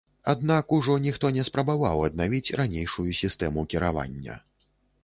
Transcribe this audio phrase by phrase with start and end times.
[0.31, 4.43] Аднак ужо ніхто не спрабаваў аднавіць ранейшую сістэму кіравання.